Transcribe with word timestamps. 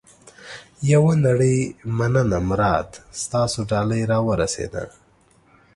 یوه 0.91 1.13
نړۍ 1.25 1.57
مننه 1.97 2.39
مراد. 2.49 2.89
ستاسو 3.23 3.59
ډالۍ 3.69 4.01
را 4.11 4.19
ورسېده. 4.27 4.83